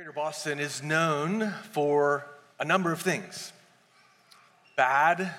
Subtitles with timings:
[0.00, 2.24] Greater Boston is known for
[2.58, 3.52] a number of things
[4.74, 5.30] bad,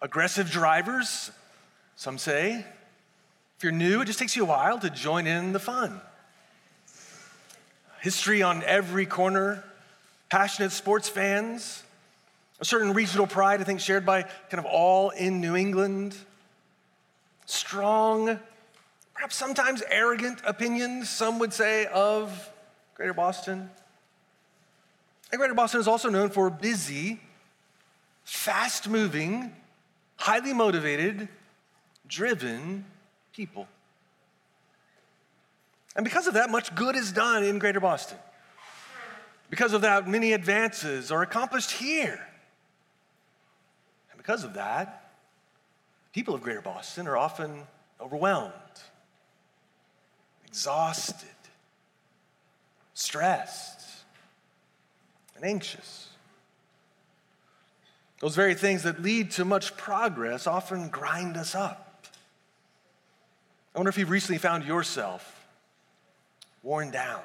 [0.00, 1.30] aggressive drivers,
[1.94, 2.64] some say.
[3.58, 6.00] If you're new, it just takes you a while to join in the fun.
[8.00, 9.62] History on every corner,
[10.30, 11.82] passionate sports fans,
[12.60, 16.16] a certain regional pride, I think, shared by kind of all in New England,
[17.44, 18.40] strong,
[19.12, 22.50] perhaps sometimes arrogant opinions, some would say, of
[22.98, 23.70] Greater Boston.
[25.30, 27.20] And Greater Boston is also known for busy,
[28.24, 29.54] fast moving,
[30.16, 31.28] highly motivated,
[32.08, 32.84] driven
[33.32, 33.68] people.
[35.94, 38.18] And because of that, much good is done in Greater Boston.
[39.48, 42.20] Because of that, many advances are accomplished here.
[44.10, 45.12] And because of that,
[46.12, 47.62] people of Greater Boston are often
[48.00, 48.52] overwhelmed,
[50.48, 51.28] exhausted,
[52.98, 53.80] stressed,
[55.36, 56.08] and anxious.
[58.18, 62.02] Those very things that lead to much progress often grind us up.
[63.72, 65.46] I wonder if you've recently found yourself
[66.64, 67.22] worn down,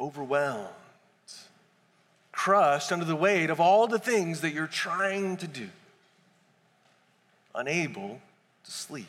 [0.00, 0.66] overwhelmed,
[2.32, 5.68] crushed under the weight of all the things that you're trying to do,
[7.54, 8.20] unable
[8.64, 9.06] to sleep.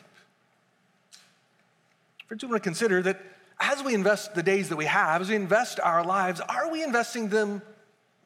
[2.28, 3.33] Friends, we want to consider that
[3.72, 6.82] as we invest the days that we have, as we invest our lives, are we
[6.82, 7.62] investing them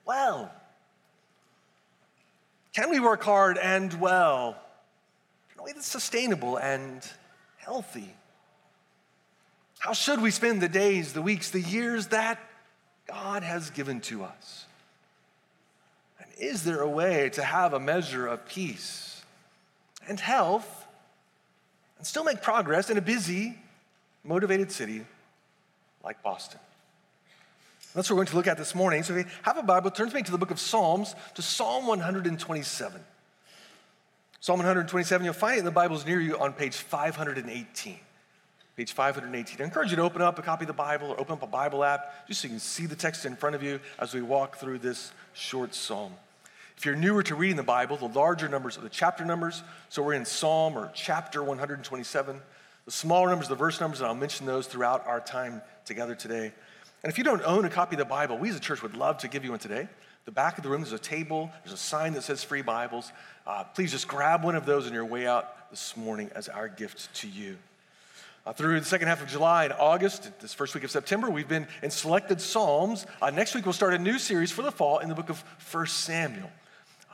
[0.05, 0.51] well?
[2.75, 4.57] Can we work hard and well
[5.55, 7.09] in a way that's sustainable and
[7.59, 8.13] healthy?
[9.79, 12.41] How should we spend the days, the weeks, the years that
[13.07, 14.67] God has given to us?
[16.21, 19.23] And is there a way to have a measure of peace
[20.09, 20.87] and health
[21.97, 23.57] and still make progress in a busy,
[24.25, 25.05] motivated city
[26.05, 26.61] like Boston.
[27.95, 29.03] That's what we're going to look at this morning.
[29.03, 31.43] So if you have a Bible, turn to me to the book of Psalms, to
[31.43, 33.01] Psalm 127.
[34.41, 37.97] Psalm 127, you'll find it in the Bibles near you on page 518.
[38.77, 39.61] Page 518.
[39.61, 41.47] I encourage you to open up a copy of the Bible or open up a
[41.49, 44.23] Bible app just so you can see the text in front of you as we
[44.23, 46.13] walk through this short psalm.
[46.77, 49.65] If you're newer to reading the Bible, the larger numbers are the chapter numbers.
[49.89, 52.41] So we're in Psalm or chapter 127.
[52.89, 56.55] The smaller numbers, the verse numbers, and I'll mention those throughout our time together today.
[57.03, 58.97] And if you don't own a copy of the Bible, we as a church would
[58.97, 59.89] love to give you one today.
[60.25, 63.13] The back of the room, there's a table, there's a sign that says free Bibles.
[63.47, 66.67] Uh, please just grab one of those on your way out this morning as our
[66.67, 67.59] gift to you.
[68.47, 71.47] Uh, through the second half of July and August, this first week of September, we've
[71.47, 73.05] been in selected Psalms.
[73.21, 75.45] Uh, next week, we'll start a new series for the fall in the book of
[75.73, 76.51] 1 Samuel.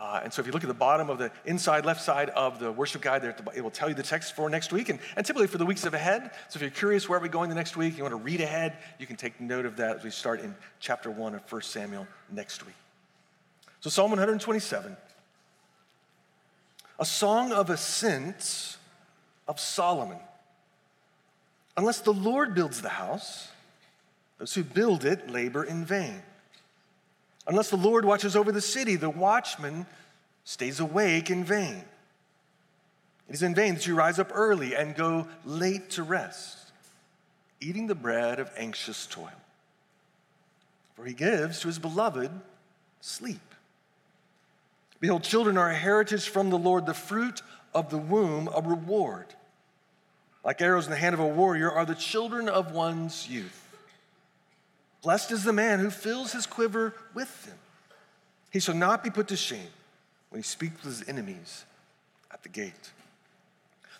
[0.04, 2.58] Uh, and so if you look at the bottom of the inside left side of
[2.58, 5.24] the worship guide, there it will tell you the text for next week and, and
[5.24, 6.30] typically for the weeks of ahead.
[6.50, 8.42] So if you're curious where we're we going the next week, you want to read
[8.42, 11.62] ahead, you can take note of that as we start in chapter 1 of 1
[11.62, 12.74] Samuel next week.
[13.80, 14.94] So Psalm 127,
[16.98, 18.76] a song of ascent
[19.48, 20.18] of Solomon.
[21.78, 23.48] Unless the Lord builds the house,
[24.38, 26.20] those who build it labor in vain.
[27.46, 29.86] Unless the Lord watches over the city, the watchman
[30.44, 31.84] stays awake in vain.
[33.28, 36.58] It is in vain that you rise up early and go late to rest,
[37.60, 39.30] eating the bread of anxious toil.
[40.94, 42.30] For he gives to his beloved
[43.00, 43.40] sleep.
[45.00, 47.42] Behold, children are a heritage from the Lord, the fruit
[47.74, 49.26] of the womb, a reward.
[50.44, 53.63] Like arrows in the hand of a warrior are the children of one's youth.
[55.04, 57.58] Blessed is the man who fills his quiver with them.
[58.50, 59.68] He shall not be put to shame
[60.30, 61.66] when he speaks with his enemies
[62.32, 62.90] at the gate.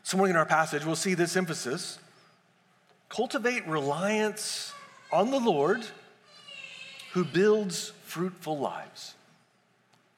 [0.02, 1.98] This morning in our passage, we'll see this emphasis
[3.10, 4.72] cultivate reliance
[5.12, 5.84] on the Lord
[7.12, 9.14] who builds fruitful lives.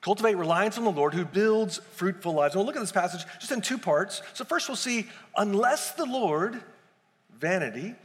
[0.03, 2.54] Cultivate reliance on the Lord who builds fruitful lives.
[2.54, 4.22] And we'll look at this passage just in two parts.
[4.34, 6.62] So, first, we'll see unless the Lord,
[7.36, 7.97] vanity,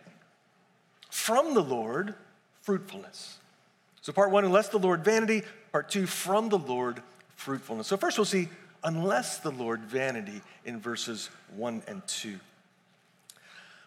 [1.11, 2.15] from the Lord,
[2.61, 3.37] fruitfulness.
[4.01, 5.43] So, part one, unless the Lord vanity.
[5.71, 7.01] Part two, from the Lord
[7.35, 7.87] fruitfulness.
[7.87, 8.49] So, first we'll see
[8.83, 12.39] unless the Lord vanity in verses one and two.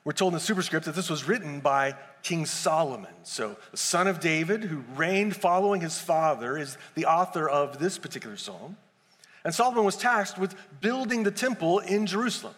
[0.05, 3.13] We're told in the superscript that this was written by King Solomon.
[3.23, 7.99] So, the son of David, who reigned following his father, is the author of this
[7.99, 8.77] particular psalm.
[9.45, 12.55] And Solomon was tasked with building the temple in Jerusalem.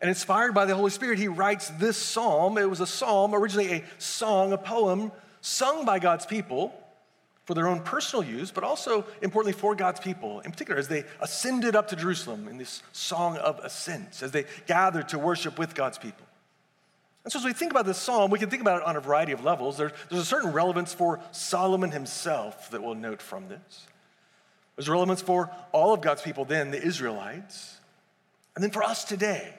[0.00, 2.58] And inspired by the Holy Spirit, he writes this psalm.
[2.58, 6.74] It was a psalm, originally a song, a poem sung by God's people
[7.44, 11.04] for their own personal use, but also importantly for God's people, in particular as they
[11.20, 15.74] ascended up to Jerusalem in this song of ascent, as they gathered to worship with
[15.74, 16.26] God's people.
[17.22, 19.00] And so, as we think about this psalm, we can think about it on a
[19.00, 19.78] variety of levels.
[19.78, 23.86] There's, there's a certain relevance for Solomon himself that we'll note from this.
[24.76, 27.78] There's relevance for all of God's people then, the Israelites,
[28.54, 29.54] and then for us today.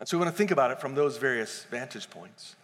[0.00, 2.56] And so, we want to think about it from those various vantage points.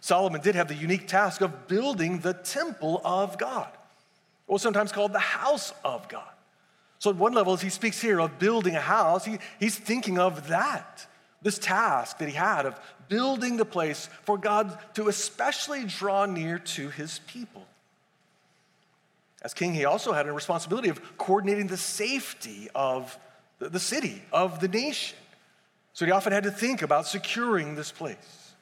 [0.00, 3.68] Solomon did have the unique task of building the temple of God,
[4.48, 6.28] or sometimes called the house of God.
[6.98, 10.18] So, at one level, as he speaks here of building a house, he, he's thinking
[10.18, 11.06] of that,
[11.42, 12.78] this task that he had of
[13.08, 17.66] building the place for God to especially draw near to his people.
[19.42, 23.18] As king, he also had a responsibility of coordinating the safety of
[23.58, 25.16] the city, of the nation.
[25.92, 28.52] So he often had to think about securing this place.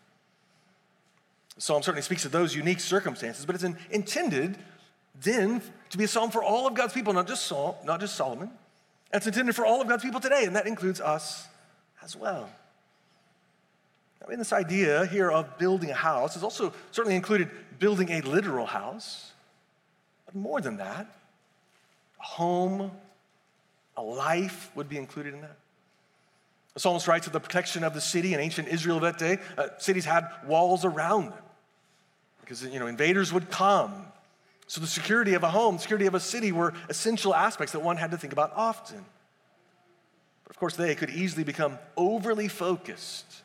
[1.55, 4.57] The psalm certainly speaks of those unique circumstances, but it's intended
[5.21, 5.61] then
[5.91, 8.51] to be a psalm for all of God's people, not just Saul, not just Solomon.
[9.13, 11.47] It's intended for all of God's people today, and that includes us
[12.03, 12.49] as well.
[14.25, 18.21] I mean, this idea here of building a house is also certainly included building a
[18.21, 19.33] literal house,
[20.27, 21.07] but more than that,
[22.21, 22.91] a home,
[23.97, 25.57] a life would be included in that.
[26.79, 29.39] The psalmist writes of the protection of the city in ancient Israel of that day.
[29.57, 31.43] Uh, cities had walls around them
[32.41, 34.05] because you know invaders would come.
[34.69, 37.97] So the security of a home, security of a city were essential aspects that one
[37.97, 39.05] had to think about often.
[40.45, 43.43] But of course, they could easily become overly focused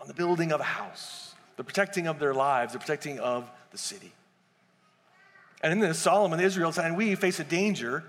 [0.00, 3.76] on the building of a house, the protecting of their lives, the protecting of the
[3.76, 4.12] city.
[5.62, 8.02] And in this, Solomon, and Israel, and we face a danger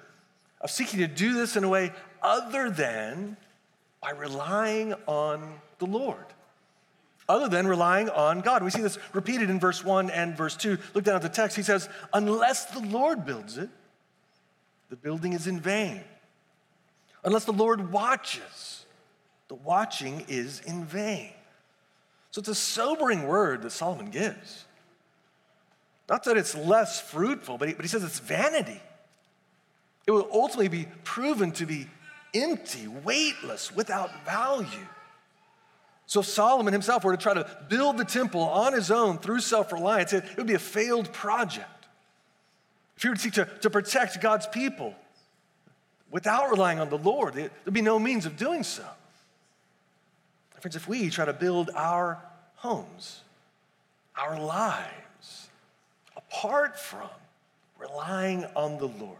[0.61, 3.35] of seeking to do this in a way other than
[4.03, 6.25] by relying on the Lord,
[7.29, 8.61] other than relying on God.
[8.61, 10.77] We see this repeated in verse 1 and verse 2.
[10.93, 11.55] Look down at the text.
[11.55, 13.69] He says, Unless the Lord builds it,
[14.89, 16.03] the building is in vain.
[17.23, 18.85] Unless the Lord watches,
[19.47, 21.31] the watching is in vain.
[22.31, 24.65] So it's a sobering word that Solomon gives.
[26.09, 28.81] Not that it's less fruitful, but he, but he says it's vanity.
[30.05, 31.87] It will ultimately be proven to be
[32.33, 34.87] empty, weightless, without value.
[36.05, 40.13] So Solomon himself were to try to build the temple on his own through self-reliance,
[40.13, 41.69] it, it would be a failed project.
[42.95, 44.93] If he were to seek to, to protect God's people
[46.11, 48.85] without relying on the Lord, there'd be no means of doing so.
[50.63, 52.23] Friends, if we try to build our
[52.55, 53.19] homes,
[54.15, 55.49] our lives,
[56.15, 57.09] apart from
[57.77, 59.17] relying on the Lord,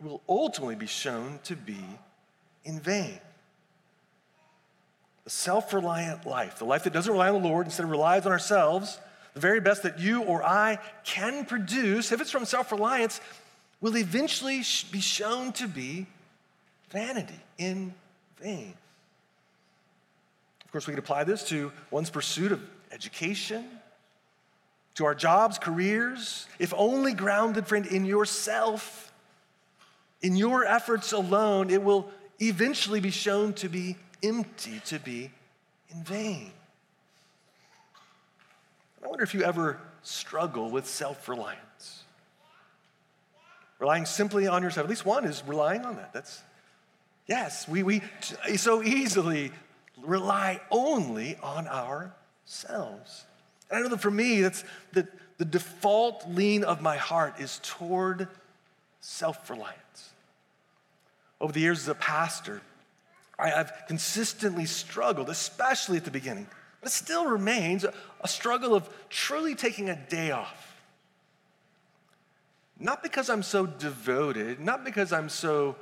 [0.00, 1.82] will ultimately be shown to be
[2.64, 3.18] in vain.
[5.24, 8.32] The self reliant life, the life that doesn't rely on the Lord, instead relies on
[8.32, 8.98] ourselves,
[9.34, 13.20] the very best that you or I can produce, if it's from self reliance,
[13.80, 16.06] will eventually be shown to be
[16.90, 17.94] vanity, in
[18.40, 18.74] vain
[20.64, 22.60] Of course, we could apply this to one's pursuit of
[22.92, 23.64] education,
[24.94, 29.05] to our jobs, careers, if only grounded, friend, in yourself,
[30.22, 32.10] in your efforts alone, it will
[32.40, 35.30] eventually be shown to be empty, to be
[35.90, 36.52] in vain.
[39.04, 42.02] I wonder if you ever struggle with self reliance.
[43.78, 44.84] Relying simply on yourself.
[44.84, 46.12] At least one is relying on that.
[46.12, 46.42] That's,
[47.26, 48.02] yes, we, we
[48.56, 49.52] so easily
[50.02, 53.26] rely only on ourselves.
[53.70, 57.60] And I know that for me, that's the, the default lean of my heart is
[57.62, 58.28] toward
[59.00, 60.10] self reliance.
[61.40, 62.62] Over the years as a pastor,
[63.38, 66.46] I, have consistently struggled, especially at the beginning,
[66.80, 67.92] but it still remains a,
[68.28, 70.80] struggle of truly taking a day off.
[72.80, 75.76] Not because I'm so devoted, not because I'm so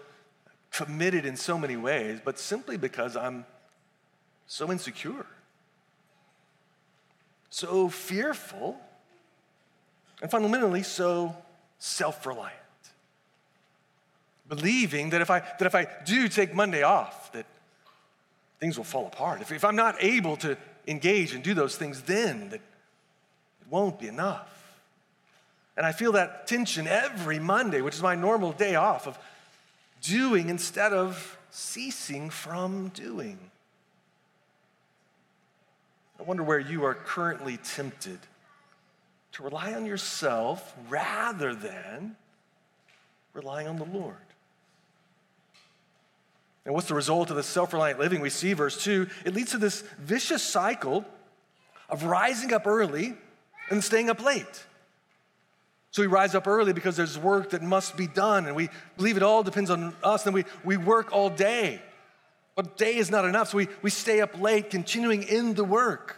[0.71, 3.47] committed in so many ways, but simply because I'm
[4.47, 5.25] so insecure,
[7.49, 8.76] so fearful,
[10.21, 11.35] and fundamentally so
[11.78, 12.63] self reliant.
[14.48, 17.46] Believing that if, I, that if I do take Monday off, that
[18.60, 19.40] things will fall apart.
[19.40, 23.98] If, if I'm not able to engage and do those things, then that it won't
[23.98, 24.50] be enough.
[25.76, 29.18] And I feel that tension every Monday, which is my normal day off, of
[30.02, 33.38] doing instead of ceasing from doing.
[36.18, 38.18] I wonder where you are currently tempted
[39.32, 42.14] to rely on yourself rather than
[43.32, 44.16] relying on the Lord.
[46.64, 48.21] And what's the result of this self reliant living?
[48.21, 51.04] We see verse 2 it leads to this vicious cycle
[51.88, 53.14] of rising up early
[53.71, 54.66] and staying up late.
[55.90, 59.16] So we rise up early because there's work that must be done, and we believe
[59.16, 61.80] it all depends on us, and we, we work all day.
[62.56, 66.16] But day is not enough, so we, we stay up late, continuing in the work.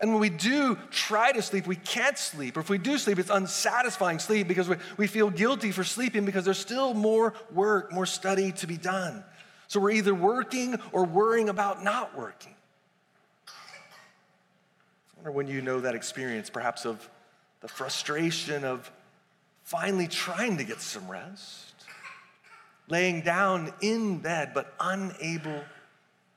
[0.00, 2.56] And when we do try to sleep, we can't sleep.
[2.56, 6.24] Or if we do sleep, it's unsatisfying sleep because we, we feel guilty for sleeping
[6.24, 9.24] because there's still more work, more study to be done.
[9.68, 12.54] So we're either working or worrying about not working.
[13.46, 17.08] I wonder when you know that experience, perhaps of
[17.60, 18.90] the frustration of
[19.64, 21.74] finally trying to get some rest,
[22.88, 25.62] laying down in bed but unable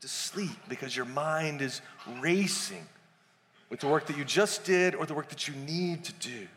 [0.01, 1.81] to sleep because your mind is
[2.19, 2.85] racing
[3.69, 6.47] with the work that you just did or the work that you need to do.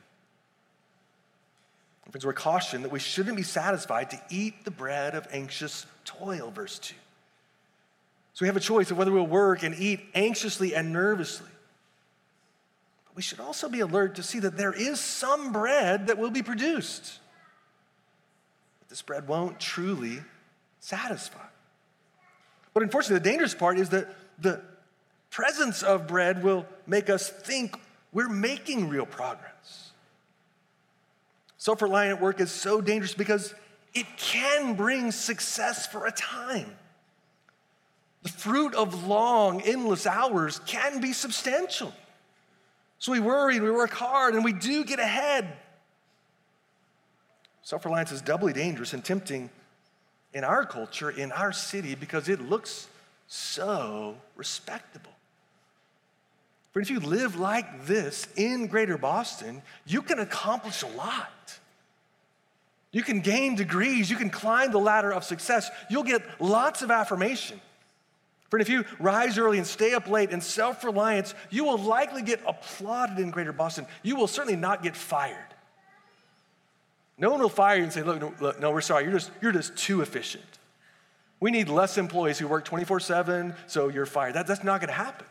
[2.11, 6.51] Friends, we're cautioned that we shouldn't be satisfied to eat the bread of anxious toil,
[6.51, 6.95] verse 2.
[8.35, 11.51] So we have a choice of whether we'll work and eat anxiously and nervously.
[13.07, 16.31] But we should also be alert to see that there is some bread that will
[16.31, 17.19] be produced.
[18.81, 20.21] But this bread won't truly
[20.81, 21.39] satisfy.
[22.75, 24.61] But unfortunately, the dangerous part is that the
[25.31, 27.77] presence of bread will make us think
[28.13, 29.93] we're making real progress.
[31.65, 33.55] Self reliant work is so dangerous because
[33.95, 36.71] it can bring success for a time.
[38.23, 41.91] The fruit of long, endless hours can be substantial.
[42.99, 45.57] So we worry, we work hard, and we do get ahead.
[47.63, 49.49] Self reliance is doubly dangerous and tempting
[50.35, 52.89] in our culture, in our city, because it looks
[53.27, 55.14] so respectable.
[56.75, 61.59] But if you live like this in greater Boston, you can accomplish a lot.
[62.91, 66.91] You can gain degrees, you can climb the ladder of success, you'll get lots of
[66.91, 67.61] affirmation.
[68.51, 72.23] Friend, if you rise early and stay up late in self reliance, you will likely
[72.23, 73.87] get applauded in greater Boston.
[74.03, 75.55] You will certainly not get fired.
[77.19, 79.31] No one will fire you and say, look, no, look, no we're sorry, you're just,
[79.41, 80.45] you're just too efficient.
[81.41, 84.35] We need less employees who work 24 7, so you're fired.
[84.35, 85.27] That, that's not going to happen.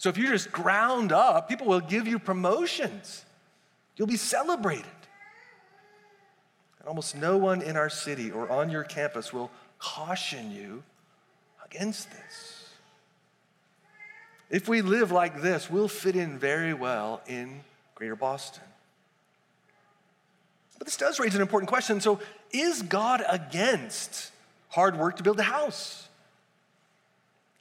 [0.00, 3.22] So if you're just ground up, people will give you promotions.
[3.96, 4.86] You'll be celebrated.
[6.78, 10.82] And almost no one in our city or on your campus will caution you
[11.62, 12.70] against this.
[14.48, 17.60] If we live like this, we'll fit in very well in
[17.94, 18.64] greater Boston.
[20.78, 22.00] But this does raise an important question.
[22.00, 22.20] So,
[22.52, 24.32] is God against
[24.70, 26.08] hard work to build a house?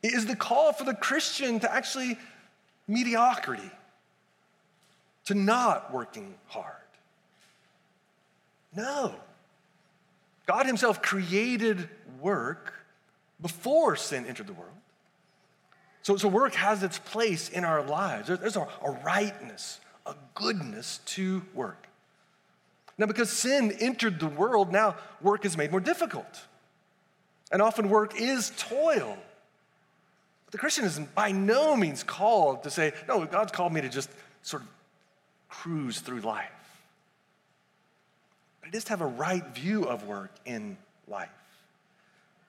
[0.02, 2.18] Is the call for the Christian to actually
[2.88, 3.70] mediocrity,
[5.26, 6.76] to not working hard?
[8.76, 9.16] No.
[10.46, 11.90] God Himself created
[12.22, 12.74] work
[13.42, 14.72] before sin entered the world.
[16.02, 18.28] So, so work has its place in our lives.
[18.28, 21.88] There, there's a, a rightness, a goodness to work.
[22.98, 26.48] Now, because sin entered the world, now work is made more difficult.
[27.52, 29.18] And often work is toil.
[30.50, 33.90] But the Christian is by no means called to say, no, God's called me to
[33.90, 34.10] just
[34.42, 34.68] sort of
[35.48, 36.50] cruise through life.
[38.60, 40.76] But it is to have a right view of work in
[41.08, 41.30] life.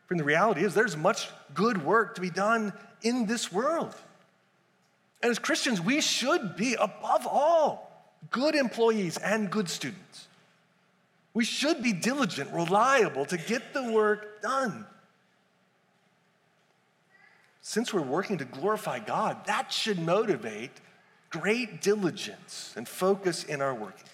[0.08, 3.94] And the reality is, there's much good work to be done in this world.
[5.22, 10.26] And as Christians, we should be, above all, good employees and good students.
[11.34, 14.86] We should be diligent, reliable to get the work done.
[17.70, 20.72] Since we're working to glorify God, that should motivate
[21.28, 24.08] great diligence and focus in our working.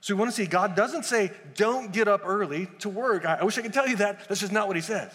[0.00, 3.24] So we want to see God doesn't say, don't get up early to work.
[3.24, 4.28] I wish I could tell you that.
[4.28, 5.12] That's just not what he says.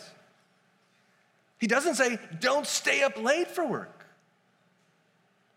[1.60, 4.06] He doesn't say, don't stay up late for work.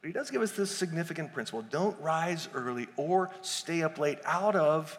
[0.00, 4.18] But he does give us this significant principle don't rise early or stay up late
[4.24, 4.98] out of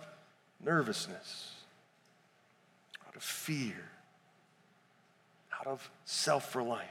[0.63, 1.51] nervousness,
[3.05, 3.90] out of fear,
[5.61, 6.87] out of self reliance.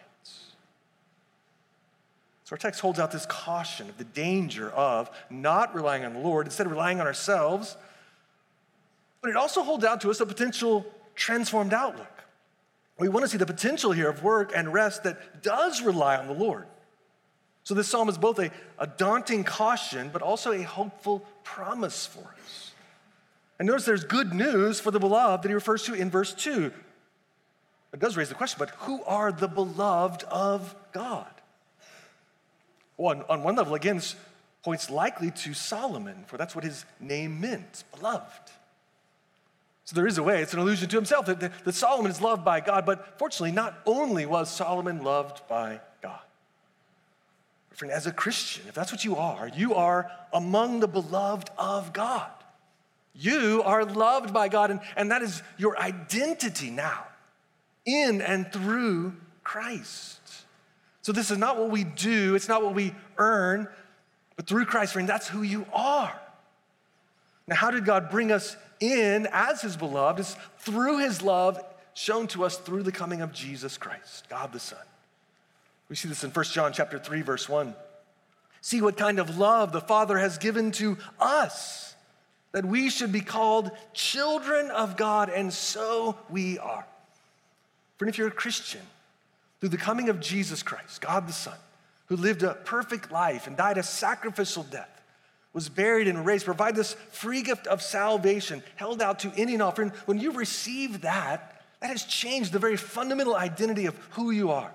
[2.45, 6.21] So our text holds out this caution of the danger of not relying on the
[6.21, 7.77] Lord, instead of relying on ourselves.
[9.21, 12.07] But it also holds out to us a potential transformed outlook.
[12.99, 16.27] We want to see the potential here of work and rest that does rely on
[16.27, 16.67] the Lord.
[17.65, 22.21] So this psalm is both a, a daunting caution, but also a hopeful promise for
[22.21, 22.73] us.
[23.59, 26.73] And notice there's good news for the beloved that he refers to in verse 2.
[27.93, 31.27] It does raise the question, but who are the beloved of God?
[32.97, 34.01] Well, on, on one level, again,
[34.63, 38.51] points likely to Solomon, for that's what his name meant, beloved.
[39.85, 42.21] So there is a way, it's an allusion to himself that, that, that Solomon is
[42.21, 46.21] loved by God, but fortunately, not only was Solomon loved by God.
[47.73, 51.93] Friend, as a Christian, if that's what you are, you are among the beloved of
[51.93, 52.31] God.
[53.15, 57.07] You are loved by God, and, and that is your identity now
[57.95, 60.21] in and through Christ.
[61.03, 63.69] So this is not what we do, it's not what we earn,
[64.37, 66.19] but through Christ, friend, that's who you are.
[67.47, 70.21] Now, how did God bring us in as his beloved?
[70.21, 71.59] It's through his love
[71.95, 74.79] shown to us through the coming of Jesus Christ, God the Son.
[75.89, 77.75] We see this in 1 John chapter 3, verse 1.
[78.61, 81.95] See what kind of love the Father has given to us,
[82.53, 86.87] that we should be called children of God, and so we are.
[88.01, 88.81] Friend, if you're a Christian,
[89.61, 91.59] through the coming of Jesus Christ, God the Son,
[92.07, 95.03] who lived a perfect life and died a sacrificial death,
[95.53, 99.63] was buried and raised, provide this free gift of salvation held out to any and
[99.63, 99.73] all.
[99.73, 104.51] Friend, when you receive that, that has changed the very fundamental identity of who you
[104.51, 104.73] are.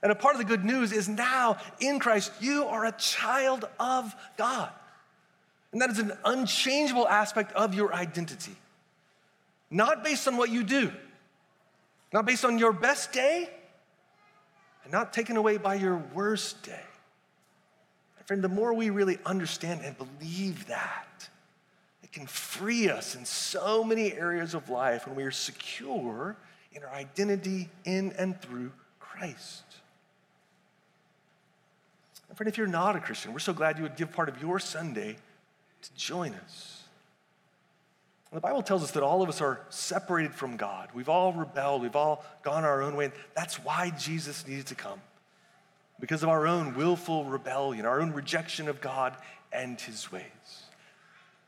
[0.00, 3.64] And a part of the good news is now in Christ, you are a child
[3.80, 4.70] of God.
[5.72, 8.54] And that is an unchangeable aspect of your identity.
[9.68, 10.92] Not based on what you do,
[12.12, 13.48] not based on your best day,
[14.84, 16.80] and not taken away by your worst day.
[18.26, 21.28] Friend, the more we really understand and believe that,
[22.02, 26.36] it can free us in so many areas of life when we are secure
[26.72, 29.64] in our identity in and through Christ.
[32.28, 34.40] And friend, if you're not a Christian, we're so glad you would give part of
[34.40, 35.16] your Sunday
[35.82, 36.81] to join us.
[38.32, 40.88] And the Bible tells us that all of us are separated from God.
[40.94, 43.04] We've all rebelled, we've all gone our own way.
[43.04, 45.00] And that's why Jesus needed to come
[46.00, 49.14] because of our own willful rebellion, our own rejection of God
[49.52, 50.24] and his ways.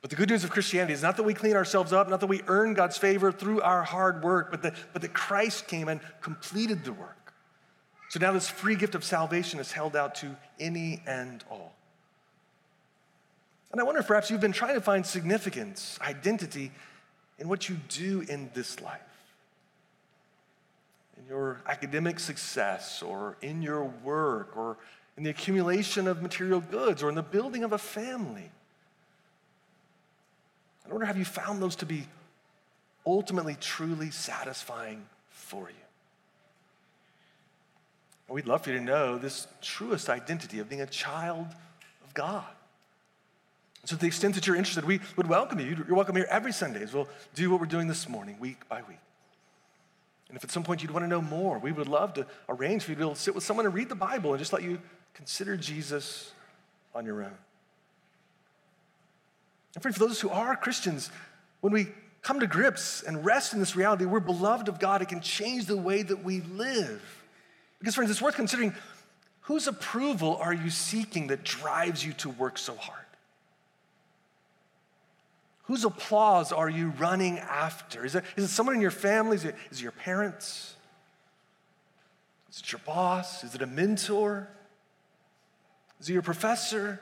[0.02, 2.26] But the good news of Christianity is not that we clean ourselves up, not that
[2.26, 6.00] we earn God's favor through our hard work, but that, but that Christ came and
[6.20, 7.32] completed the work.
[8.10, 11.74] So now this free gift of salvation is held out to any and all.
[13.74, 16.70] And I wonder if perhaps you've been trying to find significance, identity
[17.40, 19.00] in what you do in this life.
[21.16, 24.76] In your academic success, or in your work, or
[25.16, 28.48] in the accumulation of material goods, or in the building of a family.
[30.86, 32.06] I wonder, have you found those to be
[33.04, 35.74] ultimately, truly satisfying for you?
[38.32, 41.48] We'd love for you to know this truest identity of being a child
[42.04, 42.44] of God.
[43.84, 45.66] So, to the extent that you're interested, we would welcome you.
[45.86, 48.80] You're welcome here every Sunday as we'll do what we're doing this morning, week by
[48.88, 48.98] week.
[50.28, 52.84] And if at some point you'd want to know more, we would love to arrange
[52.84, 54.54] for you to be able to sit with someone and read the Bible and just
[54.54, 54.80] let you
[55.12, 56.32] consider Jesus
[56.94, 57.36] on your own.
[59.74, 61.10] And for those who are Christians,
[61.60, 61.88] when we
[62.22, 65.66] come to grips and rest in this reality, we're beloved of God, it can change
[65.66, 67.02] the way that we live.
[67.80, 68.74] Because, friends, it's worth considering
[69.42, 73.03] whose approval are you seeking that drives you to work so hard?
[75.64, 78.04] Whose applause are you running after?
[78.04, 79.36] Is it, is it someone in your family?
[79.36, 80.74] Is it, is it your parents?
[82.50, 83.44] Is it your boss?
[83.44, 84.48] Is it a mentor?
[86.00, 87.00] Is it your professor?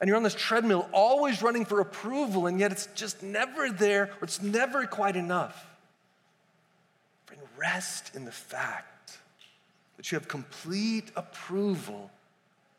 [0.00, 4.04] And you're on this treadmill, always running for approval, and yet it's just never there,
[4.20, 5.66] or it's never quite enough.
[7.56, 9.18] Rest in the fact
[9.96, 12.10] that you have complete approval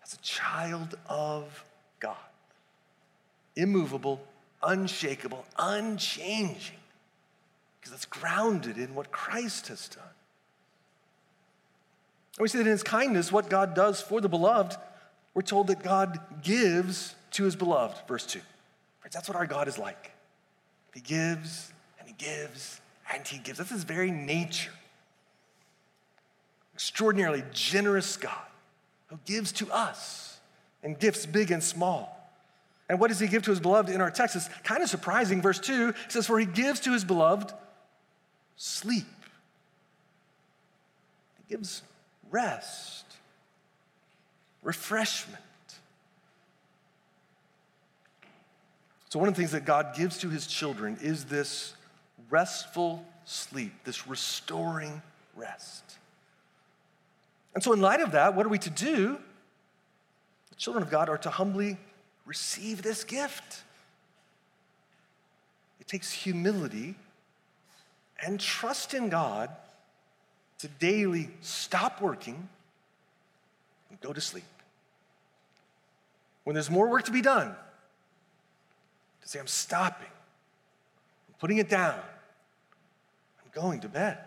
[0.04, 1.64] as a child of
[2.00, 2.18] God.
[3.56, 4.22] Immovable,
[4.66, 6.78] unshakable, unchanging,
[7.80, 10.04] because it's grounded in what Christ has done.
[12.38, 14.76] And we see that in his kindness, what God does for the beloved,
[15.34, 18.40] we're told that God gives to his beloved, verse 2.
[19.12, 20.12] That's what our God is like.
[20.94, 22.82] He gives and he gives
[23.14, 23.60] and he gives.
[23.60, 24.72] That's his very nature
[26.76, 28.34] extraordinarily generous God
[29.08, 30.40] who gives to us
[30.84, 32.15] and gifts big and small.
[32.88, 34.36] And what does he give to his beloved in our text?
[34.36, 35.42] It's kind of surprising.
[35.42, 37.52] Verse 2 says, For he gives to his beloved
[38.56, 39.06] sleep.
[41.38, 41.82] He gives
[42.30, 43.06] rest,
[44.62, 45.42] refreshment.
[49.10, 51.74] So, one of the things that God gives to his children is this
[52.30, 55.02] restful sleep, this restoring
[55.36, 55.98] rest.
[57.54, 59.18] And so, in light of that, what are we to do?
[60.50, 61.78] The children of God are to humbly
[62.26, 63.62] receive this gift.
[65.80, 66.96] It takes humility
[68.26, 69.50] and trust in God
[70.60, 72.50] to daily stop working
[73.90, 74.44] and go to sleep.
[76.44, 77.56] When there's more work to be done,
[79.22, 82.00] to say, I'm stopping, I'm putting it down,
[83.44, 84.18] I'm going to bed.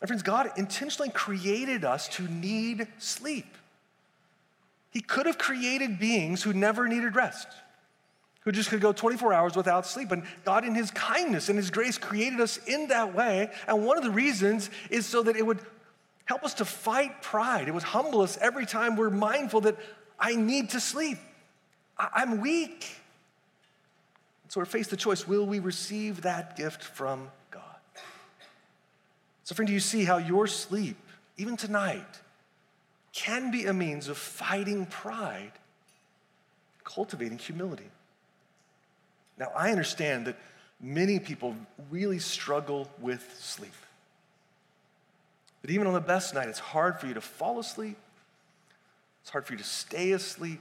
[0.00, 3.46] My friends, God intentionally created us to need sleep.
[4.96, 7.48] He could have created beings who never needed rest,
[8.40, 10.10] who just could go 24 hours without sleep.
[10.10, 13.50] And God, in His kindness and His grace, created us in that way.
[13.68, 15.60] And one of the reasons is so that it would
[16.24, 17.68] Help us to fight pride.
[17.68, 19.76] It would humble us every time we're mindful that
[20.18, 21.18] I need to sleep.
[21.98, 22.96] I- am weak.
[24.48, 27.62] So we're faced the choice will we receive that gift from God?
[29.44, 30.96] So, friend, do you see how your sleep,
[31.36, 32.22] even tonight,
[33.16, 35.52] can be a means of fighting pride,
[36.84, 37.90] cultivating humility?
[39.38, 40.36] Now, I understand that
[40.82, 41.56] many people
[41.90, 43.72] really struggle with sleep.
[45.62, 47.96] But even on the best night, it's hard for you to fall asleep.
[49.22, 50.60] It's hard for you to stay asleep.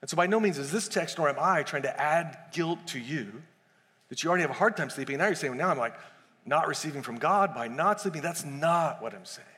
[0.00, 2.86] And so, by no means is this text, nor am I, trying to add guilt
[2.88, 3.42] to you
[4.10, 5.18] that you already have a hard time sleeping.
[5.18, 5.96] Now you're saying, well, now I'm like
[6.46, 8.22] not receiving from God by not sleeping.
[8.22, 9.48] That's not what I'm saying.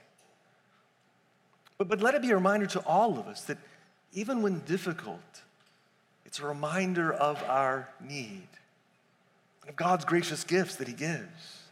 [1.78, 3.58] But, but let it be a reminder to all of us that
[4.12, 5.20] even when difficult,
[6.24, 8.48] it's a reminder of our need,
[9.62, 11.62] and of God's gracious gifts that He gives.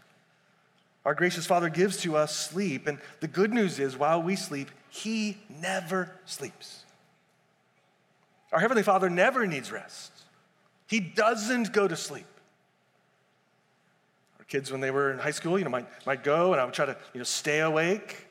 [1.04, 4.70] Our gracious Father gives to us sleep, and the good news is while we sleep,
[4.90, 6.84] He never sleeps.
[8.52, 10.12] Our Heavenly Father never needs rest,
[10.86, 12.26] He doesn't go to sleep.
[14.38, 16.64] Our kids, when they were in high school, you know, might, might go and I
[16.66, 18.23] would try to, you know, stay awake.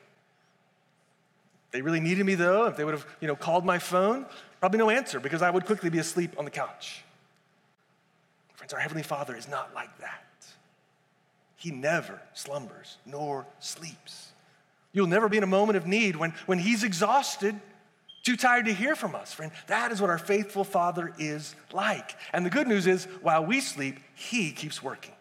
[1.74, 2.66] They really needed me though.
[2.66, 4.26] If they would have, you know, called my phone,
[4.60, 7.02] probably no answer because I would quickly be asleep on the couch.
[8.54, 10.22] Friends, our Heavenly Father is not like that.
[11.56, 14.28] He never slumbers nor sleeps.
[14.92, 17.58] You'll never be in a moment of need when, when He's exhausted,
[18.22, 19.50] too tired to hear from us, friend.
[19.66, 22.14] That is what our faithful Father is like.
[22.32, 25.14] And the good news is, while we sleep, He keeps working.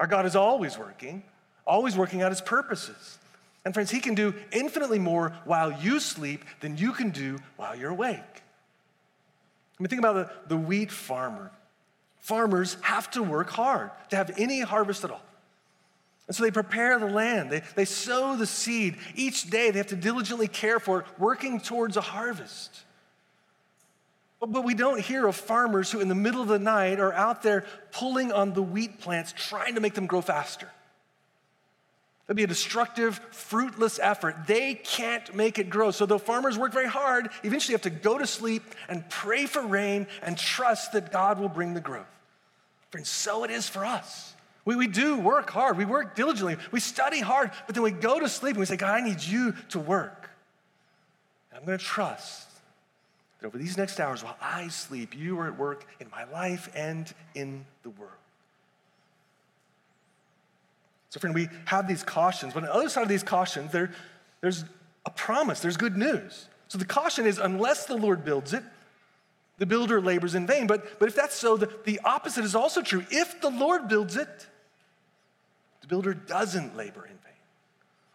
[0.00, 1.22] Our God is always working,
[1.66, 3.18] always working out His purposes.
[3.64, 7.74] And friends, He can do infinitely more while you sleep than you can do while
[7.74, 8.20] you're awake.
[8.20, 11.50] I mean, think about the, the wheat farmer.
[12.20, 15.22] Farmers have to work hard to have any harvest at all.
[16.26, 18.96] And so they prepare the land, they, they sow the seed.
[19.14, 22.84] Each day they have to diligently care for it, working towards a harvest.
[24.40, 27.12] But, but we don't hear of farmers who, in the middle of the night, are
[27.12, 30.70] out there pulling on the wheat plants, trying to make them grow faster.
[32.26, 34.46] It'd be a destructive, fruitless effort.
[34.46, 35.90] They can't make it grow.
[35.90, 39.60] So, though farmers work very hard, eventually have to go to sleep and pray for
[39.60, 42.06] rain and trust that God will bring the growth.
[42.90, 44.34] Friends, so it is for us.
[44.64, 48.18] We, we do work hard, we work diligently, we study hard, but then we go
[48.18, 50.30] to sleep and we say, God, I need you to work.
[51.50, 52.48] And I'm going to trust
[53.40, 56.70] that over these next hours while I sleep, you are at work in my life
[56.74, 58.12] and in the world.
[61.14, 63.92] So, friend, we have these cautions, but on the other side of these cautions, there,
[64.40, 64.64] there's
[65.06, 66.48] a promise, there's good news.
[66.66, 68.64] So the caution is unless the Lord builds it,
[69.58, 70.66] the builder labors in vain.
[70.66, 73.04] But, but if that's so, the, the opposite is also true.
[73.12, 74.48] If the Lord builds it,
[75.82, 77.38] the builder doesn't labor in vain.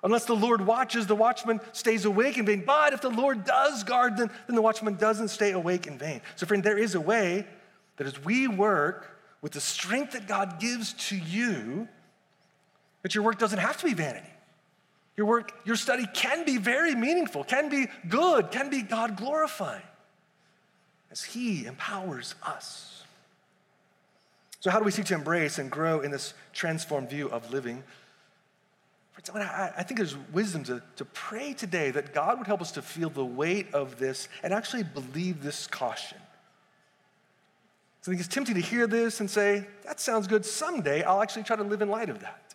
[0.03, 2.65] Unless the Lord watches, the watchman stays awake in vain.
[2.65, 6.19] But if the Lord does guard, then, then the watchman doesn't stay awake in vain.
[6.35, 7.47] So, friend, there is a way
[7.95, 11.87] that as we work with the strength that God gives to you,
[13.01, 14.29] but your work doesn't have to be vanity.
[15.17, 19.83] Your work, your study can be very meaningful, can be good, can be God glorifying
[21.11, 23.03] as He empowers us.
[24.61, 27.83] So, how do we seek to embrace and grow in this transformed view of living?
[29.35, 33.09] I think there's wisdom to, to pray today that God would help us to feel
[33.09, 36.17] the weight of this and actually believe this caution.
[38.01, 40.45] So I think it's tempting to hear this and say, that sounds good.
[40.45, 42.48] Someday I'll actually try to live in light of that.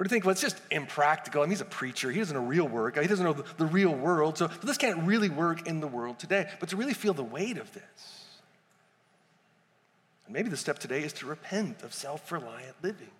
[0.00, 1.42] Or to think, well, it's just impractical.
[1.42, 2.10] I mean, he's a preacher.
[2.10, 2.98] He doesn't know real work.
[2.98, 4.38] He doesn't know the, the real world.
[4.38, 6.48] So, so this can't really work in the world today.
[6.58, 8.24] But to really feel the weight of this.
[10.24, 13.10] And maybe the step today is to repent of self reliant living.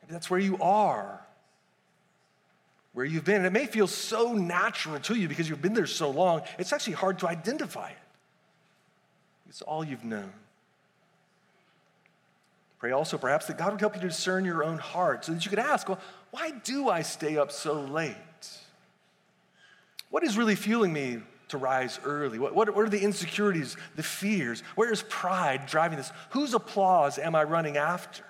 [0.00, 1.20] Maybe that's where you are,
[2.94, 3.36] where you've been.
[3.36, 6.72] And it may feel so natural to you because you've been there so long, it's
[6.72, 7.96] actually hard to identify it.
[9.50, 10.32] It's all you've known.
[12.78, 15.44] Pray also, perhaps, that God would help you to discern your own heart so that
[15.44, 15.98] you could ask, well,
[16.30, 18.14] why do I stay up so late?
[20.10, 22.38] What is really fueling me to rise early?
[22.38, 24.62] What, what, what are the insecurities, the fears?
[24.76, 26.12] Where is pride driving this?
[26.30, 28.22] Whose applause am I running after?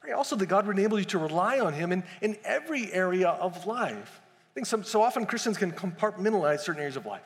[0.00, 3.28] Pray also that God would enable you to rely on Him in, in every area
[3.28, 4.20] of life.
[4.52, 7.22] I think some, so often Christians can compartmentalize certain areas of life.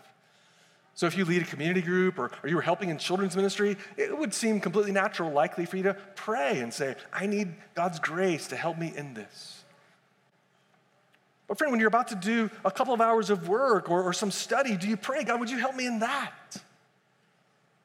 [0.95, 3.77] So if you lead a community group or, or you were helping in children's ministry,
[3.97, 7.99] it would seem completely natural, likely for you to pray and say, I need God's
[7.99, 9.65] grace to help me in this.
[11.49, 14.13] But friend, when you're about to do a couple of hours of work or, or
[14.13, 16.33] some study, do you pray, God, would you help me in that?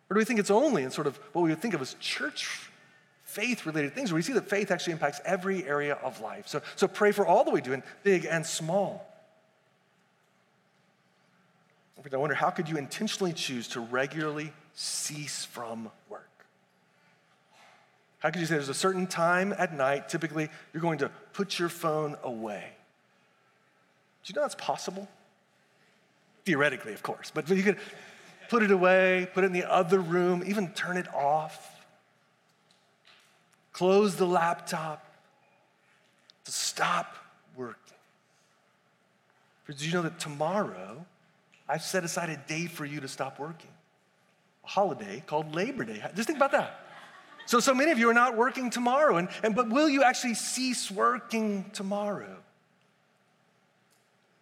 [0.10, 1.96] Or do we think it's only in sort of what we would think of as
[2.00, 2.70] church
[3.24, 6.48] faith related things where we see that faith actually impacts every area of life.
[6.48, 9.07] So, so pray for all that we do, in big and small.
[12.14, 16.30] I wonder how could you intentionally choose to regularly cease from work?
[18.20, 21.60] How could you say there's a certain time at night, typically, you're going to put
[21.60, 22.64] your phone away?
[24.24, 25.08] Do you know that's possible?
[26.46, 27.78] Theoretically, of course, but you could
[28.50, 31.74] put it away, put it in the other room, even turn it off.
[33.74, 35.06] Close the laptop
[36.46, 37.16] to stop
[37.56, 37.76] working.
[39.68, 41.06] Did you know that tomorrow
[41.70, 43.70] I've set aside a day for you to stop working?
[44.64, 46.02] A holiday called Labor Day.
[46.16, 46.80] Just think about that.
[47.46, 50.34] So, so many of you are not working tomorrow, and, and, but will you actually
[50.34, 52.36] cease working tomorrow?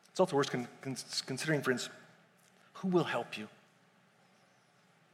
[0.09, 0.67] It's also worth con-
[1.25, 1.89] considering, friends,
[2.73, 3.47] who will help you?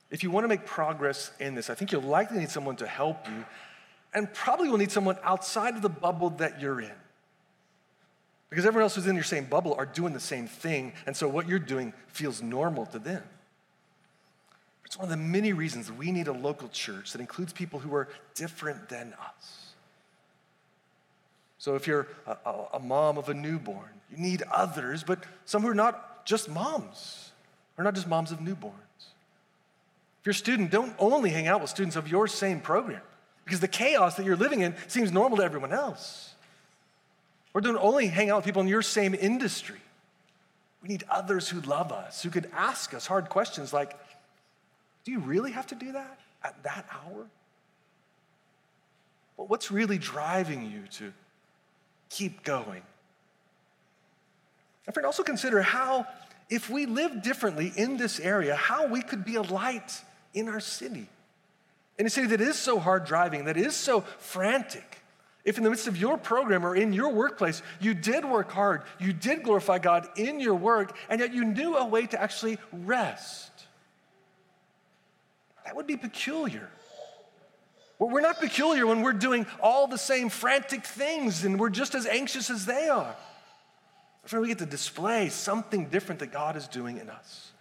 [0.10, 2.88] If you want to make progress in this, I think you'll likely need someone to
[2.88, 3.46] help you,
[4.14, 6.92] and probably will need someone outside of the bubble that you're in.
[8.52, 11.28] Because everyone else who's in your same bubble are doing the same thing, and so
[11.28, 13.24] what you're doing feels normal to them.
[14.86, 17.96] It's one of the many reasons we need a local church that includes people who
[17.96, 19.74] are different than us.
[21.60, 25.62] So if you're a, a, a mom of a newborn, you need others, but some
[25.62, 27.32] who are not just moms,
[27.78, 28.74] are not just moms of newborns.
[30.20, 33.02] If you're a student, don't only hang out with students of your same program
[33.46, 36.31] because the chaos that you're living in seems normal to everyone else.
[37.54, 39.80] Or don't only hang out with people in your same industry.
[40.82, 43.98] We need others who love us, who could ask us hard questions like,
[45.04, 47.28] Do you really have to do that at that hour?
[49.38, 51.14] Well, what's really driving you to
[52.10, 52.82] keep going?
[54.86, 56.08] And friend, also consider how,
[56.50, 60.02] if we live differently in this area, how we could be a light
[60.34, 61.08] in our city.
[61.98, 65.01] In a city that is so hard driving, that is so frantic.
[65.44, 68.84] If in the midst of your program or in your workplace, you did work hard,
[69.00, 72.60] you did glorify God in your work, and yet you knew a way to actually
[72.72, 73.52] rest,
[75.66, 76.70] that would be peculiar.
[77.98, 82.08] We're not peculiar when we're doing all the same frantic things and we're just as
[82.08, 83.16] anxious as they are.
[84.26, 87.52] Friend, we get to display something different that God is doing in us.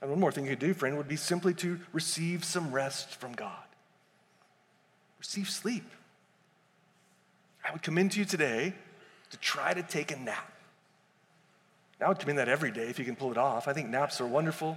[0.00, 3.14] And one more thing you could do, friend, would be simply to receive some rest
[3.14, 3.63] from God.
[5.24, 5.90] Receive sleep.
[7.66, 8.74] I would commend to you today
[9.30, 10.52] to try to take a nap.
[11.98, 13.66] Now I would commend that every day if you can pull it off.
[13.66, 14.76] I think naps are wonderful.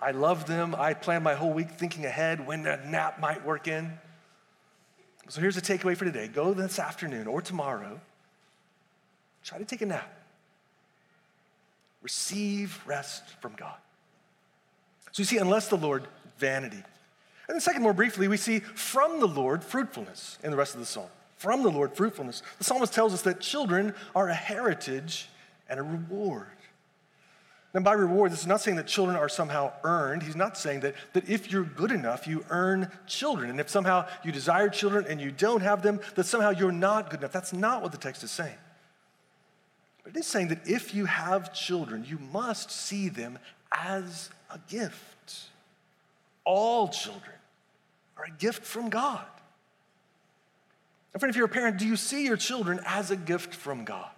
[0.00, 0.74] I love them.
[0.74, 3.92] I plan my whole week thinking ahead when a nap might work in.
[5.28, 8.00] So here's a takeaway for today go this afternoon or tomorrow.
[9.44, 10.10] Try to take a nap.
[12.00, 13.76] Receive rest from God.
[15.12, 16.06] So you see, unless the Lord,
[16.38, 16.82] vanity.
[17.50, 20.80] And then, second, more briefly, we see from the Lord fruitfulness in the rest of
[20.80, 21.08] the psalm.
[21.36, 22.44] From the Lord fruitfulness.
[22.58, 25.28] The psalmist tells us that children are a heritage
[25.68, 26.46] and a reward.
[27.74, 30.22] Now, by reward, this is not saying that children are somehow earned.
[30.22, 33.50] He's not saying that, that if you're good enough, you earn children.
[33.50, 37.10] And if somehow you desire children and you don't have them, that somehow you're not
[37.10, 37.32] good enough.
[37.32, 38.58] That's not what the text is saying.
[40.04, 43.40] But it is saying that if you have children, you must see them
[43.72, 45.48] as a gift.
[46.44, 47.34] All children
[48.20, 49.24] are a gift from God.
[51.12, 53.84] And friend, if you're a parent, do you see your children as a gift from
[53.84, 54.10] God?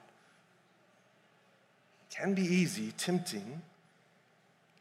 [2.11, 3.63] It can be easy, tempting,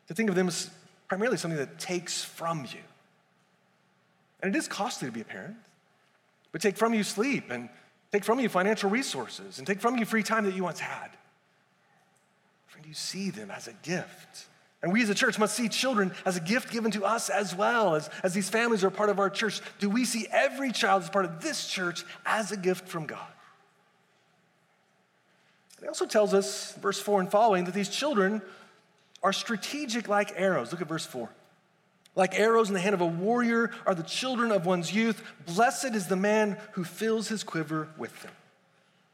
[0.08, 0.70] to think of them as
[1.08, 2.82] primarily something that takes from you.
[4.42, 5.56] And it is costly to be a parent,
[6.52, 7.70] but take from you sleep and
[8.12, 11.12] take from you financial resources and take from you free time that you once had.
[12.68, 14.48] Friend, you see them as a gift.
[14.84, 17.56] And we as a church must see children as a gift given to us as
[17.56, 19.62] well, as, as these families are part of our church.
[19.80, 23.20] Do we see every child as part of this church as a gift from God?
[25.82, 28.42] It also tells us, verse 4 and following, that these children
[29.24, 30.72] are strategic like arrows.
[30.72, 31.30] Look at verse 4.
[32.16, 35.24] Like arrows in the hand of a warrior are the children of one's youth.
[35.46, 38.32] Blessed is the man who fills his quiver with them.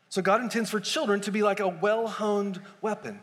[0.10, 3.20] So God intends for children to be like a well honed weapon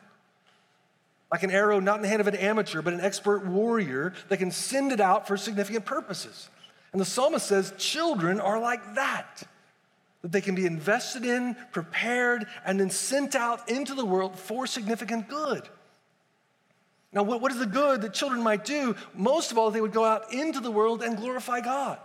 [1.30, 4.36] like an arrow not in the hand of an amateur, but an expert warrior that
[4.36, 6.48] can send it out for significant purposes.
[6.92, 9.42] And the psalmist says children are like that,
[10.22, 14.66] that they can be invested in, prepared, and then sent out into the world for
[14.66, 15.68] significant good.
[17.12, 18.96] Now, what, what is the good that children might do?
[19.14, 21.98] Most of all, they would go out into the world and glorify God,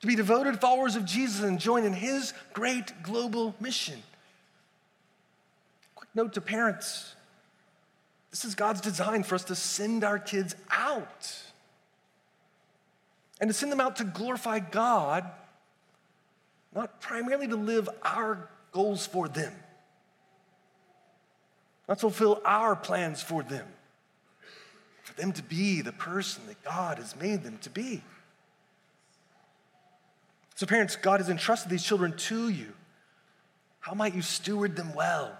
[0.00, 4.02] to be devoted followers of Jesus and join in his great global mission.
[5.94, 7.14] Quick note to parents
[8.32, 11.38] this is God's design for us to send our kids out.
[13.40, 15.28] and to send them out to glorify God,
[16.72, 19.52] not primarily to live our goals for them,
[21.88, 23.66] not to fulfill our plans for them,
[25.02, 28.04] for them to be the person that God has made them to be.
[30.54, 32.72] So, parents, God has entrusted these children to you.
[33.80, 35.36] How might you steward them well?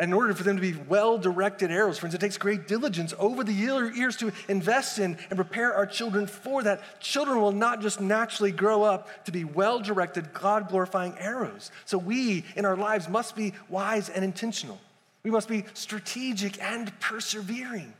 [0.00, 3.44] In order for them to be well directed arrows, friends, it takes great diligence over
[3.44, 7.00] the years to invest in and prepare our children for that.
[7.00, 11.70] Children will not just naturally grow up to be well directed, God glorifying arrows.
[11.84, 14.80] So we in our lives must be wise and intentional.
[15.22, 17.92] We must be strategic and persevering.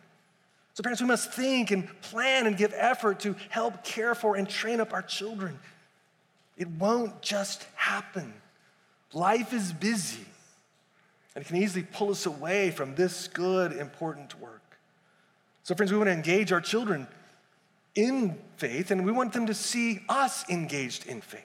[0.73, 4.49] So, parents, we must think and plan and give effort to help care for and
[4.49, 5.59] train up our children.
[6.57, 8.33] It won't just happen.
[9.13, 10.25] Life is busy
[11.35, 14.79] and it can easily pull us away from this good, important work.
[15.63, 17.07] So, friends, we want to engage our children
[17.95, 21.45] in faith, and we want them to see us engaged in faith.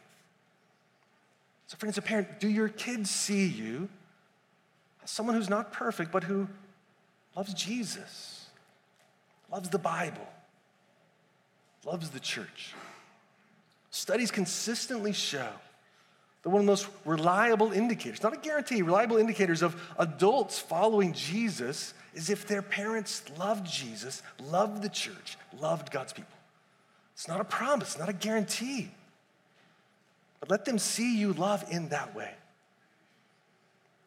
[1.68, 3.90] So, friends, a parent, do your kids see you
[5.04, 6.48] as someone who's not perfect, but who
[7.36, 8.48] loves Jesus,
[9.52, 10.28] loves the Bible,
[11.86, 12.74] loves the church?
[13.90, 15.50] Studies consistently show
[16.46, 21.12] that one of the most reliable indicators, not a guarantee, reliable indicators of adults following
[21.12, 26.38] Jesus is if their parents loved Jesus, loved the church, loved God's people.
[27.16, 28.92] It's not a promise, not a guarantee.
[30.40, 32.30] But let them see you love in that way.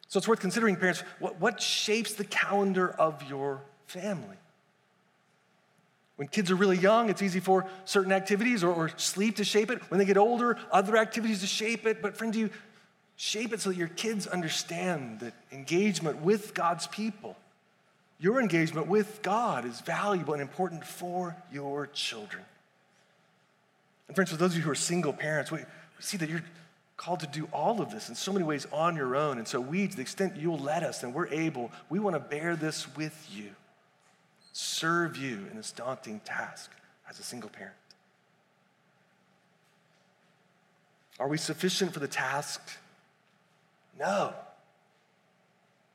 [0.07, 4.37] So it's worth considering, parents, what, what shapes the calendar of your family?
[6.19, 9.71] When kids are really young, it's easy for certain activities or, or, sleep to shape
[9.71, 9.81] it.
[9.89, 12.01] When they get older, other activities to shape it.
[12.01, 12.49] But, friend, you
[13.15, 17.37] shape it so that your kids understand that engagement with God's people,
[18.19, 22.43] your engagement with God, is valuable and important for your children.
[24.09, 25.65] And, friends, for those of you who are single parents, we, we
[26.01, 26.43] see that you're
[26.97, 29.37] called to do all of this in so many ways on your own.
[29.37, 32.19] And so, we, to the extent you'll let us and we're able, we want to
[32.19, 33.51] bear this with you
[34.59, 36.69] serve you in this daunting task
[37.09, 37.75] as a single parent?
[41.19, 42.61] Are we sufficient for the task?
[43.97, 44.33] No.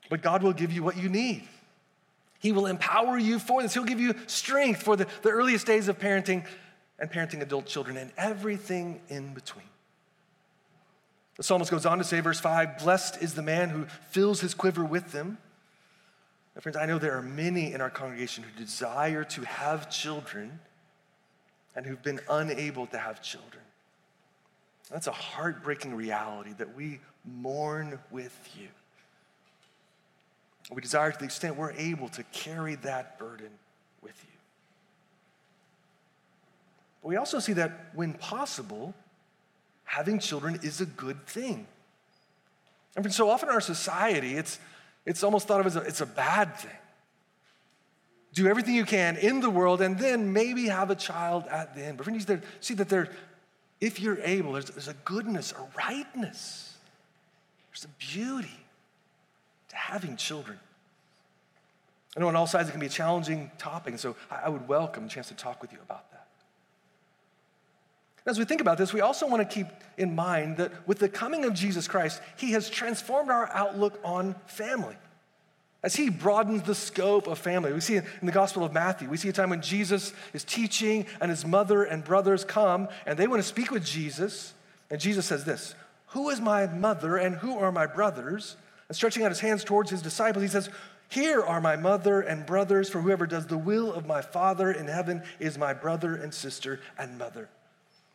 [0.08, 1.48] But God will give you what you need.
[2.38, 3.74] He will empower you for this.
[3.74, 6.44] He'll give you strength for the, the earliest days of parenting
[6.98, 9.64] and parenting adult children and everything in between.
[11.36, 14.54] The psalmist goes on to say, verse 5 Blessed is the man who fills his
[14.54, 15.38] quiver with them.
[16.54, 20.60] Now, friends, I know there are many in our congregation who desire to have children
[21.74, 23.62] and who've been unable to have children.
[24.90, 28.68] That's a heartbreaking reality that we mourn with you.
[30.70, 33.50] We desire to the extent we're able to carry that burden
[34.02, 34.38] with you.
[37.02, 38.94] But we also see that when possible,
[39.84, 41.66] having children is a good thing.
[42.96, 44.58] I And so often in our society, it's
[45.06, 46.70] it's almost thought of as a, it's a bad thing.
[48.32, 51.84] Do everything you can in the world and then maybe have a child at the
[51.84, 51.98] end.
[51.98, 52.08] But
[52.60, 53.08] see that there,
[53.80, 56.76] if you're able, there's, there's a goodness, a rightness,
[57.70, 58.58] there's a beauty
[59.68, 60.58] to having children.
[62.16, 65.06] I know on all sides it can be a challenging topic, so I would welcome
[65.06, 66.13] a chance to talk with you about that.
[68.26, 69.66] As we think about this, we also want to keep
[69.98, 74.34] in mind that with the coming of Jesus Christ, he has transformed our outlook on
[74.46, 74.96] family.
[75.82, 79.18] As he broadens the scope of family, we see in the Gospel of Matthew, we
[79.18, 83.26] see a time when Jesus is teaching and his mother and brothers come and they
[83.26, 84.54] want to speak with Jesus.
[84.90, 85.74] And Jesus says this
[86.08, 88.56] Who is my mother and who are my brothers?
[88.88, 90.70] And stretching out his hands towards his disciples, he says,
[91.10, 94.86] Here are my mother and brothers, for whoever does the will of my Father in
[94.86, 97.50] heaven is my brother and sister and mother.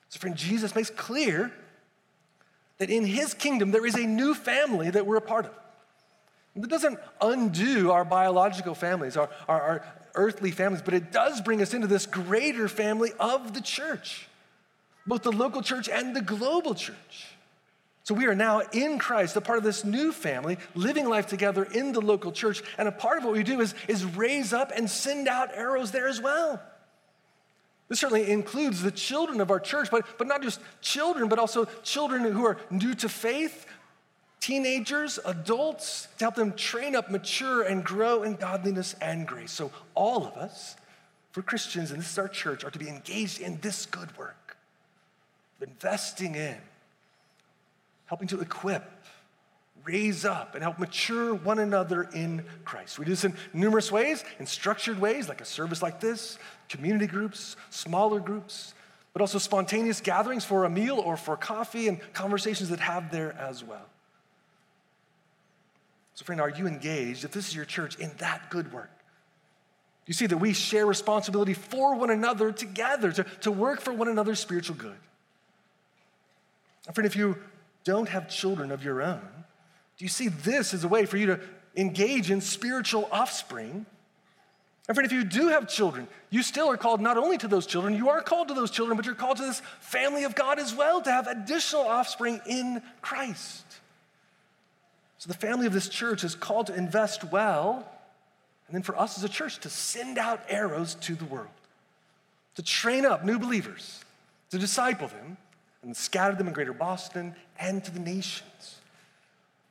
[0.09, 1.51] So, friend, Jesus makes clear
[2.79, 5.51] that in his kingdom there is a new family that we're a part of.
[6.55, 11.61] That doesn't undo our biological families, our, our, our, earthly families, but it does bring
[11.61, 14.27] us into this greater family of the church,
[15.05, 17.27] both the local church and the global church.
[18.03, 21.63] So we are now in Christ, a part of this new family, living life together
[21.63, 22.63] in the local church.
[22.79, 25.91] And a part of what we do is, is raise up and send out arrows
[25.91, 26.59] there as well.
[27.89, 31.65] This certainly includes the children of our church, but, but not just children, but also
[31.81, 33.65] children who are new to faith,
[34.39, 39.51] teenagers, adults, to help them train up, mature, and grow in godliness and grace.
[39.51, 40.75] So, all of us,
[41.31, 44.55] for Christians, and this is our church, are to be engaged in this good work,
[45.59, 46.57] investing in,
[48.05, 48.83] helping to equip,
[49.83, 52.99] raise up and help mature one another in Christ.
[52.99, 56.37] We do this in numerous ways, in structured ways, like a service like this,
[56.69, 58.73] community groups, smaller groups.
[59.11, 63.33] But also spontaneous gatherings for a meal or for coffee and conversations that have there
[63.33, 63.87] as well.
[66.13, 68.91] So, friend, are you engaged, if this is your church, in that good work?
[70.05, 74.07] You see that we share responsibility for one another together to, to work for one
[74.07, 74.97] another's spiritual good.
[76.87, 77.37] And friend, if you
[77.83, 79.21] don't have children of your own,
[79.97, 81.39] do you see this as a way for you to
[81.75, 83.85] engage in spiritual offspring?
[84.89, 87.67] And friend, if you do have children, you still are called not only to those
[87.67, 90.57] children, you are called to those children, but you're called to this family of God
[90.57, 93.65] as well to have additional offspring in Christ.
[95.19, 97.87] So the family of this church is called to invest well,
[98.67, 101.47] and then for us as a church to send out arrows to the world,
[102.55, 104.03] to train up new believers,
[104.49, 105.37] to disciple them,
[105.83, 108.78] and scatter them in greater Boston and to the nations.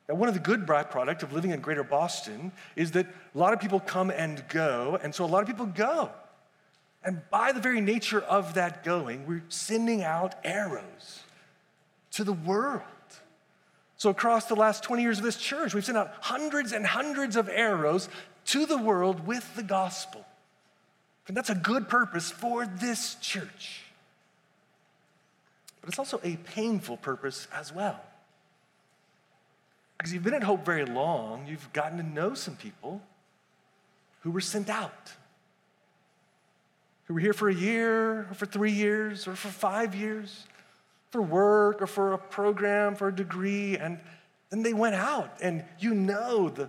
[0.09, 3.53] Now, one of the good byproducts of living in greater Boston is that a lot
[3.53, 6.11] of people come and go, and so a lot of people go.
[7.05, 11.23] And by the very nature of that going, we're sending out arrows
[12.13, 12.83] to the world.
[13.99, 17.37] So, across the last 20 years of this church, we've sent out hundreds and hundreds
[17.37, 18.09] of arrows
[18.47, 20.25] to the world with the gospel.
[21.27, 23.83] And that's a good purpose for this church.
[25.81, 28.01] But it's also a painful purpose as well.
[29.99, 33.03] Because you've been at Hope very long, you've gotten to know some people
[34.21, 35.13] who were sent out,
[37.05, 40.47] who were here for a year, or for three years, or for five years
[41.11, 43.99] for work or for a program, for a degree, and
[44.51, 45.39] then they went out.
[45.41, 46.69] And you know the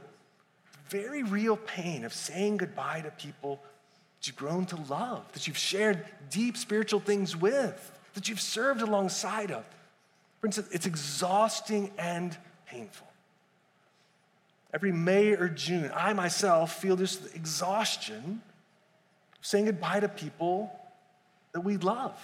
[0.88, 3.62] very real pain of saying goodbye to people
[4.20, 8.82] that you've grown to love, that you've shared deep spiritual things with, that you've served
[8.82, 9.64] alongside of.
[10.40, 13.09] For instance, it's exhausting and painful.
[14.74, 18.42] Every May or June, I myself feel this exhaustion
[19.42, 20.72] saying goodbye to people
[21.54, 22.20] that we love.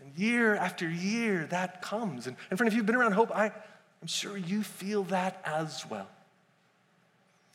[0.00, 2.26] And year after year, that comes.
[2.26, 5.84] And, and friend, if you've been around Hope, I, I'm sure you feel that as
[5.88, 6.08] well.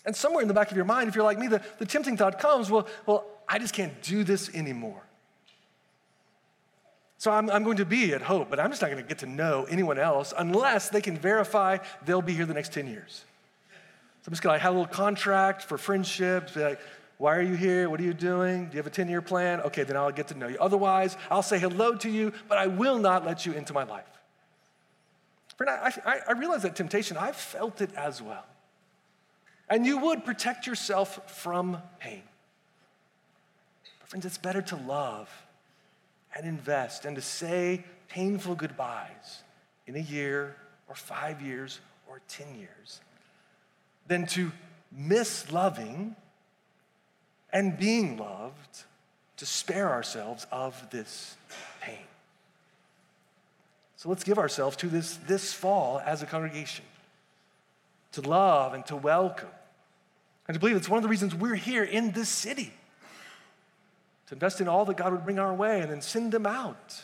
[0.06, 2.18] And somewhere in the back of your mind, if you're like me, the, the tempting
[2.18, 5.02] thought comes, well, well, I just can't do this anymore.
[7.18, 9.20] So I'm, I'm going to be at Hope, but I'm just not going to get
[9.20, 13.24] to know anyone else unless they can verify they'll be here the next 10 years.
[14.22, 16.80] So I'm just going to have a little contract for friendships, be like,
[17.18, 17.90] why are you here?
[17.90, 18.66] What are you doing?
[18.66, 19.62] Do you have a 10 year plan?
[19.62, 20.58] Okay, then I'll get to know you.
[20.60, 24.04] Otherwise, I'll say hello to you, but I will not let you into my life.
[25.58, 27.16] Friend, I, I, I realize that temptation.
[27.16, 28.46] I've felt it as well.
[29.70, 32.24] And you would protect yourself from pain.
[34.00, 35.30] But, friends, it's better to love
[36.36, 39.44] and invest and to say painful goodbyes
[39.88, 40.56] in a year
[40.88, 41.80] or five years
[42.10, 43.02] or 10 years
[44.08, 44.52] than to
[44.92, 46.16] miss loving
[47.52, 48.84] and being loved
[49.38, 51.36] to spare ourselves of this
[51.82, 52.06] pain.
[53.96, 56.86] So let's give ourselves to this this fall as a congregation
[58.12, 59.50] to love and to welcome
[60.48, 62.72] and to believe it's one of the reasons we're here in this city
[64.28, 67.02] to invest in all that God would bring our way and then send them out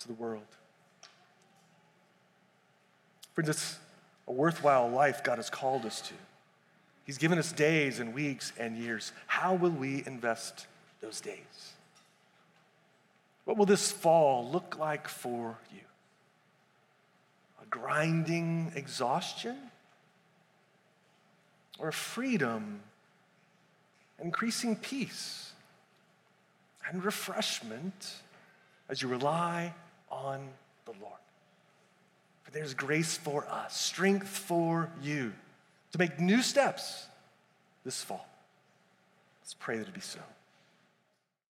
[0.00, 0.42] to the world.
[3.34, 3.78] Friends, it's
[4.26, 6.14] a worthwhile life God has called us to.
[7.04, 9.12] He's given us days and weeks and years.
[9.26, 10.66] How will we invest
[11.00, 11.72] those days?
[13.44, 15.80] What will this fall look like for you?
[17.62, 19.56] A grinding exhaustion?
[21.78, 22.80] Or a freedom,
[24.22, 25.47] increasing peace,
[26.88, 28.14] and refreshment
[28.88, 29.74] as you rely
[30.10, 30.48] on
[30.84, 31.20] the Lord?
[32.42, 35.32] For there's grace for us, strength for you
[35.92, 37.06] to make new steps
[37.84, 38.26] this fall.
[39.42, 40.20] Let's pray that it be so.